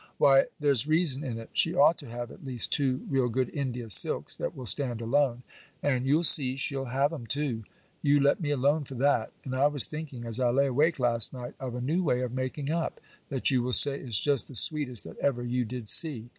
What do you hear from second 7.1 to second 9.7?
'em too; you let me alone for that; and I